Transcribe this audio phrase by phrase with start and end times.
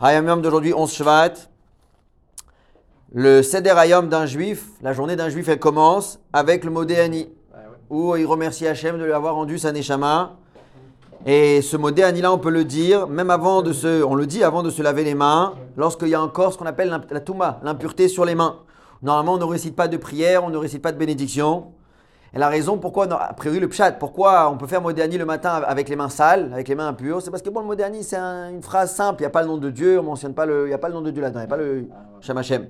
[0.00, 1.34] Hayam d'aujourd'hui, 11 Shvat.
[3.12, 7.28] Le Seder Hayom d'un juif, la journée d'un juif, elle commence avec le mot Déani,
[7.88, 10.36] où il remercie Hachem de lui avoir rendu sa Neshama.
[11.24, 14.26] Et ce mot Déani là, on peut le dire, même avant de se, on le
[14.26, 17.20] dit avant de se laver les mains, lorsqu'il y a encore ce qu'on appelle la
[17.20, 18.58] Touma, l'impureté sur les mains.
[19.00, 21.66] Normalement, on ne récite pas de prière, on ne récite pas de bénédiction.
[22.34, 25.62] Et la raison pourquoi, a priori le pshat, pourquoi on peut faire Modéani le matin
[25.66, 28.16] avec les mains sales, avec les mains impures, c'est parce que bon, le Modéani c'est
[28.16, 30.44] un- une phrase simple, il n'y a pas le nom de Dieu, on mentionne pas
[30.44, 31.86] le, il n'y a pas le nom de Dieu là-dedans, il n'y a pas le
[32.20, 32.66] Shem Hashem.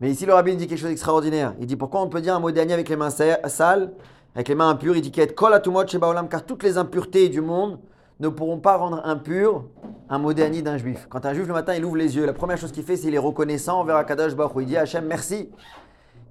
[0.00, 1.54] Mais ici le rabbi dit quelque chose d'extraordinaire.
[1.60, 3.92] Il dit pourquoi on peut dire un Modéani avec les mains sa- sales,
[4.34, 7.28] avec les mains impures, il dit qu'il kol atumot sheba olam, car toutes les impuretés
[7.28, 7.78] du monde
[8.18, 9.64] ne pourront pas rendre impur
[10.08, 11.06] un Modéani d'un juif.
[11.10, 13.02] Quand un juif le matin il ouvre les yeux, la première chose qu'il fait c'est
[13.02, 14.54] qu'il est reconnaissant envers Akadosh Baruch.
[14.60, 15.50] Il dit Hachem merci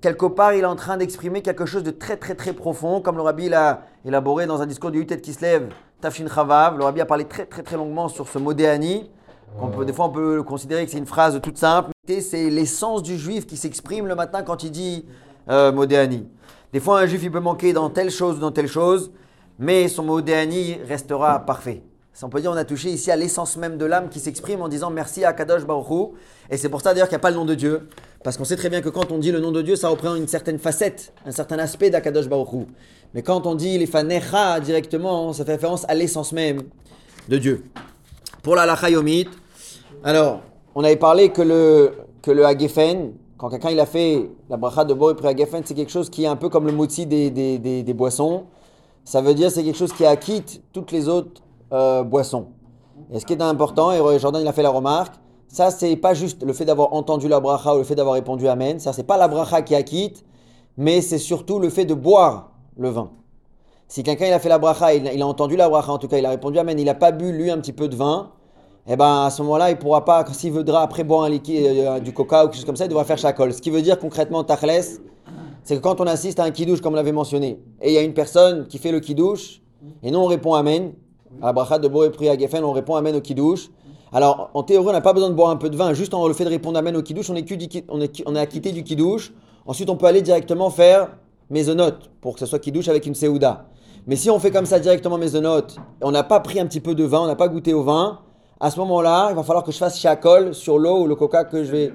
[0.00, 3.16] quelque part, il est en train d'exprimer quelque chose de très très très profond, comme
[3.16, 5.68] le rabbi l'a élaboré dans un discours du Yutet qui se lève,
[6.00, 6.78] Tafshin Chavav.
[6.78, 9.10] Le rabbi a parlé très très très longuement sur ce mot Déani.
[9.58, 13.02] qu'on peut- Des fois, on peut considérer que c'est une phrase toute simple, c'est l'essence
[13.02, 15.04] du juif qui s'exprime le matin quand il dit
[15.48, 16.28] euh, Modéani.
[16.72, 19.10] Des fois, un juif, il peut manquer dans telle chose ou dans telle chose,
[19.58, 21.82] mais son Modéani restera parfait.
[22.22, 24.68] On peut dire on a touché ici à l'essence même de l'âme qui s'exprime en
[24.68, 26.10] disant merci à Kadosh Baruch.
[26.50, 27.88] Et c'est pour ça d'ailleurs qu'il n'y a pas le nom de Dieu.
[28.22, 30.18] Parce qu'on sait très bien que quand on dit le nom de Dieu, ça représente
[30.18, 32.66] une certaine facette, un certain aspect d'Akadosh Baruch.
[33.14, 36.64] Mais quand on dit les fanecha directement, ça fait référence à l'essence même
[37.28, 37.64] de Dieu.
[38.42, 39.28] Pour la halakha yomit,
[40.04, 40.42] alors,
[40.74, 44.84] on avait parlé que le, que le Hagefen, quand quelqu'un il a fait la bracha
[44.84, 47.30] de Boré pré Hagefen, c'est quelque chose qui est un peu comme le motzi des,
[47.30, 48.44] des, des, des boissons.
[49.04, 52.46] Ça veut dire c'est quelque chose qui acquitte toutes les autres euh, boissons.
[53.12, 55.14] Et ce qui est important, et Jordan il a fait la remarque,
[55.48, 58.46] ça c'est pas juste le fait d'avoir entendu la bracha ou le fait d'avoir répondu
[58.46, 60.24] Amen, ça c'est pas la bracha qui acquitte,
[60.76, 63.10] mais c'est surtout le fait de boire le vin.
[63.88, 66.18] Si quelqu'un il a fait la bracha, il, a entendu la bracha en tout cas,
[66.18, 68.30] il a répondu Amen, il n'a pas bu lui un petit peu de vin,
[68.86, 72.00] eh ben à ce moment-là il pourra pas, s'il voudra après boire un liquide, euh,
[72.00, 73.52] du coca ou quelque chose comme ça, il devra faire shakol.
[73.52, 75.00] Ce qui veut dire concrètement tachles,
[75.64, 78.02] c'est que quand on assiste à un kidouche comme l'avait mentionné, et il y a
[78.02, 79.62] une personne qui fait le kidouche,
[80.02, 80.92] et nous on répond Amen,
[81.42, 83.68] à la bracha de Boré Pri Geffen, on répond Amen au kidouche.
[84.12, 86.26] Alors en théorie on n'a pas besoin de boire un peu de vin, juste en
[86.26, 88.40] le fait de répondre Amen au kidouche, on est, cu- du- on est, on est
[88.40, 89.32] acquitté du kidouche.
[89.66, 91.16] Ensuite on peut aller directement faire
[91.48, 93.66] mésonote, pour que ce soit kidouche avec une seouda.
[94.06, 96.80] Mais si on fait comme ça directement mésonote, et on n'a pas pris un petit
[96.80, 98.20] peu de vin, on n'a pas goûté au vin,
[98.58, 101.44] à ce moment-là, il va falloir que je fasse chakol sur l'eau ou le coca
[101.44, 101.92] que je vais...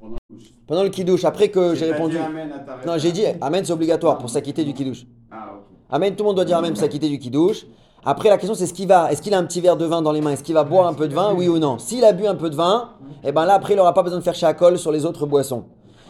[0.00, 0.36] Pendant le.
[0.66, 2.16] Pendant le kidouche, après que j'ai répondu...
[2.18, 2.50] amen
[2.86, 5.06] Non, j'ai dit Amen c'est obligatoire pour s'acquitter du kidouche.
[5.30, 5.52] Ah.
[5.90, 7.66] Amen, tout le monde doit dire Amen pour s'acquitter du kidouche.
[8.08, 10.00] Après, la question c'est ce qu'il va, est-ce qu'il a un petit verre de vin
[10.00, 10.30] dans les mains?
[10.30, 11.76] Est-ce qu'il va boire un peu de vin, oui ou non?
[11.78, 12.90] S'il a bu un peu de vin,
[13.24, 15.64] et ben là après il n'aura pas besoin de faire chakol sur les autres boissons.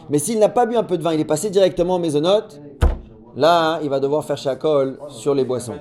[0.07, 2.61] Mais s'il n'a pas bu un peu de vin, il est passé directement en mésonote,
[3.35, 5.73] là il va devoir faire chakol sur les boissons.